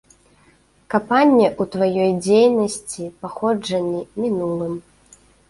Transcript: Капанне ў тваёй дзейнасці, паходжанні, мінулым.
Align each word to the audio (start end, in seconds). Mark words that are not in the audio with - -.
Капанне 0.93 1.47
ў 1.49 1.63
тваёй 1.75 2.11
дзейнасці, 2.23 3.03
паходжанні, 3.27 4.01
мінулым. 4.25 4.73